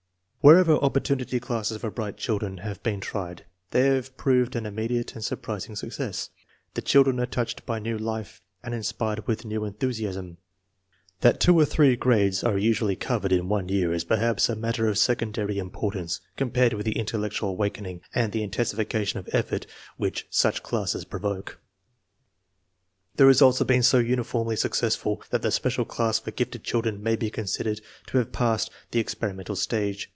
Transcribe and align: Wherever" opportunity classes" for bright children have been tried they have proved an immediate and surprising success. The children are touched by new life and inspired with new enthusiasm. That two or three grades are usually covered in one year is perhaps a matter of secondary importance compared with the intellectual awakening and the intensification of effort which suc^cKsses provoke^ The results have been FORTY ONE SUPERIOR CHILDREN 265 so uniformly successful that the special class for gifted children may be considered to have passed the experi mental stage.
Wherever" 0.43 0.71
opportunity 0.83 1.39
classes" 1.39 1.77
for 1.81 1.91
bright 1.91 2.17
children 2.17 2.57
have 2.65 2.81
been 2.81 2.99
tried 2.99 3.45
they 3.69 3.81
have 3.93 4.17
proved 4.17 4.55
an 4.55 4.65
immediate 4.65 5.13
and 5.13 5.23
surprising 5.23 5.75
success. 5.75 6.31
The 6.73 6.81
children 6.81 7.19
are 7.19 7.27
touched 7.27 7.63
by 7.67 7.77
new 7.77 7.95
life 7.95 8.41
and 8.63 8.73
inspired 8.73 9.27
with 9.27 9.45
new 9.45 9.63
enthusiasm. 9.65 10.37
That 11.19 11.39
two 11.39 11.53
or 11.59 11.65
three 11.65 11.95
grades 11.95 12.43
are 12.43 12.57
usually 12.57 12.95
covered 12.95 13.31
in 13.31 13.49
one 13.49 13.69
year 13.69 13.93
is 13.93 14.03
perhaps 14.03 14.49
a 14.49 14.55
matter 14.55 14.87
of 14.87 14.97
secondary 14.97 15.59
importance 15.59 16.21
compared 16.37 16.73
with 16.73 16.87
the 16.87 16.97
intellectual 16.97 17.49
awakening 17.49 18.01
and 18.15 18.31
the 18.31 18.41
intensification 18.41 19.19
of 19.19 19.29
effort 19.31 19.67
which 19.97 20.27
suc^cKsses 20.31 21.05
provoke^ 21.05 21.57
The 23.15 23.27
results 23.27 23.59
have 23.59 23.67
been 23.67 23.83
FORTY 23.83 24.15
ONE 24.15 24.23
SUPERIOR 24.23 24.23
CHILDREN 24.23 24.55
265 24.55 24.55
so 24.55 24.55
uniformly 24.55 24.55
successful 24.55 25.21
that 25.29 25.43
the 25.43 25.51
special 25.51 25.85
class 25.85 26.17
for 26.17 26.31
gifted 26.31 26.63
children 26.63 27.03
may 27.03 27.15
be 27.15 27.29
considered 27.29 27.79
to 28.07 28.17
have 28.17 28.31
passed 28.31 28.71
the 28.89 29.03
experi 29.03 29.35
mental 29.35 29.55
stage. 29.55 30.09